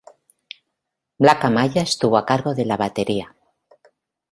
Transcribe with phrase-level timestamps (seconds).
[1.19, 3.35] Black Amaya estuvo a cargo de la batería.